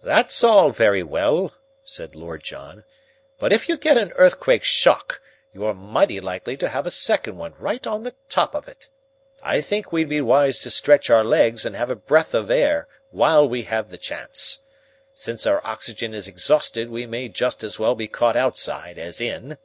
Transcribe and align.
"That's 0.00 0.44
all 0.44 0.70
very 0.70 1.02
well," 1.02 1.52
said 1.82 2.14
Lord 2.14 2.44
John, 2.44 2.84
"but 3.40 3.52
if 3.52 3.68
you 3.68 3.76
get 3.76 3.96
an 3.98 4.12
earthquake 4.12 4.62
shock 4.62 5.20
you 5.52 5.64
are 5.64 5.74
mighty 5.74 6.20
likely 6.20 6.56
to 6.58 6.68
have 6.68 6.86
a 6.86 6.90
second 6.92 7.36
one 7.36 7.52
right 7.58 7.84
on 7.84 8.04
the 8.04 8.14
top 8.28 8.54
of 8.54 8.68
it. 8.68 8.88
I 9.42 9.60
think 9.60 9.90
we'd 9.90 10.08
be 10.08 10.20
wise 10.20 10.60
to 10.60 10.70
stretch 10.70 11.10
our 11.10 11.24
legs 11.24 11.66
and 11.66 11.74
have 11.74 11.90
a 11.90 11.96
breath 11.96 12.32
of 12.32 12.48
air 12.48 12.86
while 13.10 13.48
we 13.48 13.64
have 13.64 13.90
the 13.90 13.98
chance. 13.98 14.60
Since 15.14 15.48
our 15.48 15.60
oxygen 15.66 16.14
is 16.14 16.28
exhausted 16.28 16.88
we 16.88 17.04
may 17.04 17.28
just 17.28 17.64
as 17.64 17.76
well 17.76 17.96
be 17.96 18.06
caught 18.06 18.36
outside 18.36 18.98
as 18.98 19.20
in." 19.20 19.58